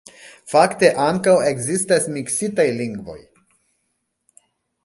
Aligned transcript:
Fakte 0.53 0.89
ankaŭ 1.03 1.35
ekzistas 1.51 2.09
miksitaj 2.17 2.67
lingvoj. 2.81 3.19